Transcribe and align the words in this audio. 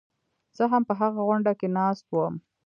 زه 0.57 0.63
هم 0.71 0.83
په 0.89 0.93
هغه 1.01 1.21
غونډه 1.27 1.51
کې 1.59 1.67
ناست 1.77 2.05
وم. 2.09 2.35